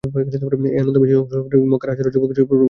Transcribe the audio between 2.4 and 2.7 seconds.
আর পৌঢ়-বৃদ্ধরা।